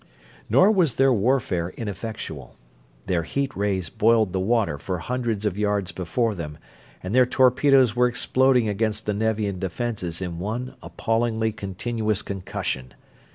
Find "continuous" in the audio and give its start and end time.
11.51-12.23